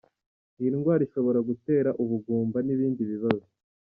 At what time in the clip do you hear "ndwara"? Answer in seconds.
0.73-1.01